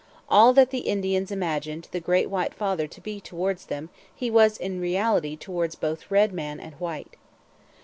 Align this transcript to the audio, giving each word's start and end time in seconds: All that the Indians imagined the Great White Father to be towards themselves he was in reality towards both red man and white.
All 0.29 0.51
that 0.53 0.71
the 0.71 0.79
Indians 0.79 1.29
imagined 1.29 1.87
the 1.91 1.99
Great 1.99 2.27
White 2.27 2.55
Father 2.55 2.87
to 2.87 2.99
be 2.99 3.21
towards 3.21 3.67
themselves 3.67 3.93
he 4.15 4.31
was 4.31 4.57
in 4.57 4.79
reality 4.81 5.35
towards 5.35 5.75
both 5.75 6.09
red 6.09 6.33
man 6.33 6.59
and 6.59 6.73
white. 6.79 7.17